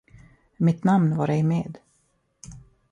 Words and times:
Mitt 0.57 0.83
namn 0.83 1.17
var 1.17 1.27
ej 1.29 1.43
med. 1.43 1.77